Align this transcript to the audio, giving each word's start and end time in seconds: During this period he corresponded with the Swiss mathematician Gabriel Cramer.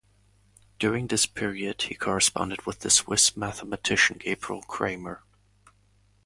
During 0.79 1.05
this 1.05 1.27
period 1.27 1.83
he 1.83 1.93
corresponded 1.93 2.65
with 2.65 2.79
the 2.79 2.89
Swiss 2.89 3.37
mathematician 3.37 4.17
Gabriel 4.19 4.63
Cramer. 4.63 5.21